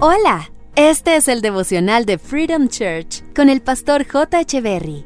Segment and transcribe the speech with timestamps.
[0.00, 4.42] Hola, este es el devocional de Freedom Church con el pastor J.
[4.42, 5.04] Echeverry.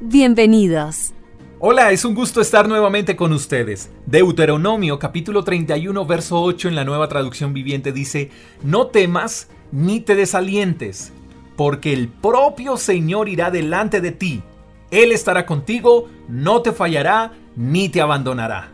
[0.00, 1.12] Bienvenidos.
[1.60, 3.92] Hola, es un gusto estar nuevamente con ustedes.
[4.06, 8.32] Deuteronomio capítulo 31 verso 8 en la nueva traducción viviente dice,
[8.64, 11.12] No temas ni te desalientes,
[11.54, 14.42] porque el propio Señor irá delante de ti.
[14.90, 18.72] Él estará contigo, no te fallará ni te abandonará.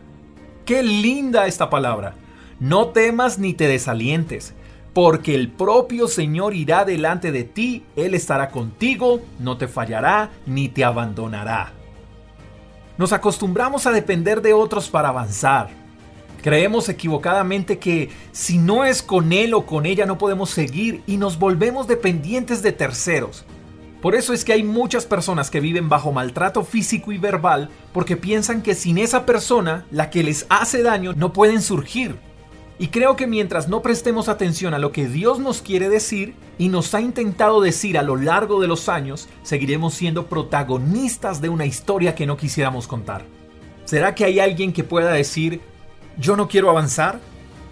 [0.65, 2.15] Qué linda esta palabra.
[2.59, 4.55] No temas ni te desalientes
[4.93, 10.67] porque el propio Señor irá delante de ti, Él estará contigo, no te fallará ni
[10.67, 11.71] te abandonará.
[12.97, 15.69] Nos acostumbramos a depender de otros para avanzar.
[16.41, 21.17] Creemos equivocadamente que si no es con Él o con ella no podemos seguir y
[21.17, 23.45] nos volvemos dependientes de terceros.
[24.01, 28.17] Por eso es que hay muchas personas que viven bajo maltrato físico y verbal porque
[28.17, 32.17] piensan que sin esa persona, la que les hace daño, no pueden surgir
[32.81, 36.67] y creo que mientras no prestemos atención a lo que Dios nos quiere decir y
[36.69, 41.67] nos ha intentado decir a lo largo de los años, seguiremos siendo protagonistas de una
[41.67, 43.23] historia que no quisiéramos contar.
[43.85, 45.61] ¿Será que hay alguien que pueda decir,
[46.17, 47.19] yo no quiero avanzar?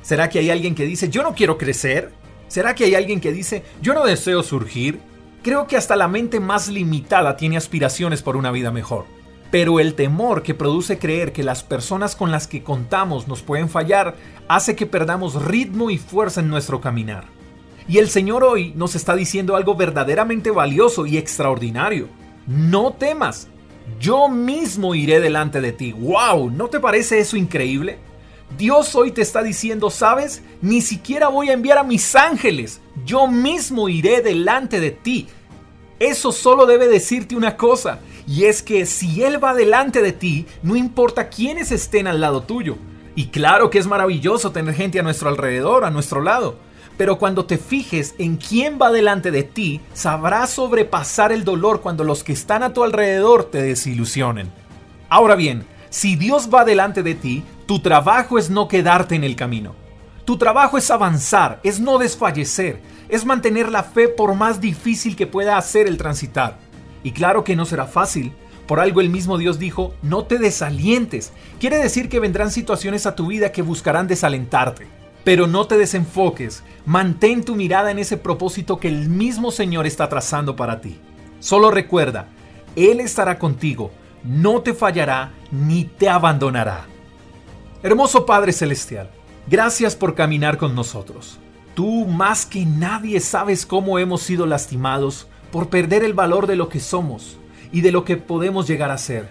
[0.04, 2.12] ¿Será que hay alguien que dice, yo no quiero crecer?
[2.48, 5.00] ¿Será que hay alguien que dice, yo no deseo surgir?
[5.42, 9.06] Creo que hasta la mente más limitada tiene aspiraciones por una vida mejor.
[9.52, 13.70] Pero el temor que produce creer que las personas con las que contamos nos pueden
[13.70, 14.16] fallar
[14.48, 17.26] hace que perdamos ritmo y fuerza en nuestro caminar.
[17.88, 22.08] Y el Señor hoy nos está diciendo algo verdaderamente valioso y extraordinario.
[22.46, 23.48] No temas,
[24.00, 25.94] yo mismo iré delante de ti.
[25.94, 26.52] ¡Wow!
[26.52, 27.98] ¿No te parece eso increíble?
[28.58, 30.44] Dios hoy te está diciendo, ¿sabes?
[30.62, 32.82] Ni siquiera voy a enviar a mis ángeles.
[33.06, 35.28] Yo mismo iré delante de ti.
[36.00, 40.46] Eso solo debe decirte una cosa, y es que si Él va delante de ti,
[40.62, 42.78] no importa quiénes estén al lado tuyo.
[43.16, 46.58] Y claro que es maravilloso tener gente a nuestro alrededor, a nuestro lado.
[46.96, 52.04] Pero cuando te fijes en quién va delante de ti, sabrás sobrepasar el dolor cuando
[52.04, 54.52] los que están a tu alrededor te desilusionen.
[55.10, 59.36] Ahora bien, si Dios va delante de ti, tu trabajo es no quedarte en el
[59.36, 59.74] camino.
[60.26, 65.26] Tu trabajo es avanzar, es no desfallecer, es mantener la fe por más difícil que
[65.26, 66.69] pueda hacer el transitar.
[67.04, 68.34] Y claro que no será fácil.
[68.68, 71.32] Por algo el mismo Dios dijo, no te desalientes.
[71.60, 74.88] Quiere decir que vendrán situaciones a tu vida que buscarán desalentarte.
[75.24, 80.08] Pero no te desenfoques, mantén tu mirada en ese propósito que el mismo Señor está
[80.08, 80.98] trazando para ti.
[81.40, 82.28] Solo recuerda,
[82.76, 83.92] Él estará contigo,
[84.24, 86.86] no te fallará ni te abandonará.
[87.84, 89.10] Hermoso Padre Celestial,
[89.50, 91.40] Gracias por caminar con nosotros.
[91.74, 96.70] Tú más que nadie sabes cómo hemos sido lastimados por perder el valor de lo
[96.70, 97.38] que somos
[97.72, 99.30] y de lo que podemos llegar a ser.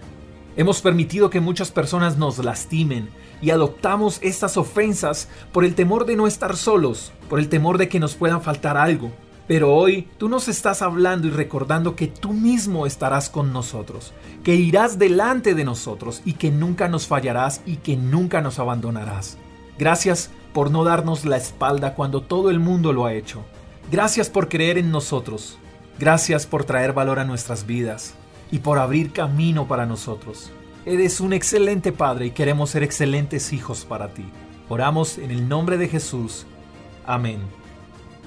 [0.57, 3.09] Hemos permitido que muchas personas nos lastimen
[3.41, 7.89] y adoptamos estas ofensas por el temor de no estar solos, por el temor de
[7.89, 9.13] que nos puedan faltar algo.
[9.47, 14.13] Pero hoy tú nos estás hablando y recordando que tú mismo estarás con nosotros,
[14.45, 19.39] que irás delante de nosotros y que nunca nos fallarás y que nunca nos abandonarás.
[19.79, 23.45] Gracias por no darnos la espalda cuando todo el mundo lo ha hecho.
[23.91, 25.57] Gracias por creer en nosotros.
[25.99, 28.15] Gracias por traer valor a nuestras vidas
[28.51, 30.53] y por abrir camino para nosotros.
[30.87, 34.25] Eres un excelente Padre y queremos ser excelentes hijos para ti.
[34.69, 36.47] Oramos en el nombre de Jesús.
[37.05, 37.41] Amén.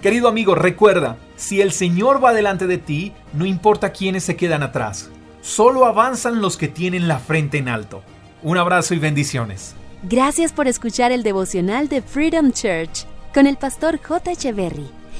[0.01, 4.63] Querido amigo, recuerda, si el Señor va delante de ti, no importa quiénes se quedan
[4.63, 5.09] atrás.
[5.41, 8.03] Solo avanzan los que tienen la frente en alto.
[8.43, 9.75] Un abrazo y bendiciones.
[10.03, 14.31] Gracias por escuchar el devocional de Freedom Church con el pastor J.
[14.31, 15.00] Echeverry.